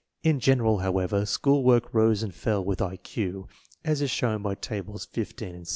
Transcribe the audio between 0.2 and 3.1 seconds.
In general, however, school work rose and fell with I